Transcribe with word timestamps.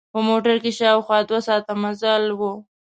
په 0.13 0.19
موټر 0.27 0.55
کې 0.63 0.71
شاوخوا 0.79 1.17
دوه 1.29 1.39
ساعته 1.47 1.73
مزل 1.83 2.23
و. 2.39 2.41